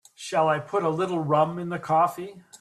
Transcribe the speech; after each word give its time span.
Shall 0.15 0.49
I 0.49 0.57
put 0.57 0.81
a 0.81 0.89
little 0.89 1.19
rum 1.19 1.59
in 1.59 1.69
the 1.69 1.77
coffee? 1.77 2.41